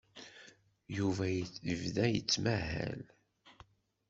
[0.97, 1.25] Yuba
[1.67, 3.01] yebda yettmahal.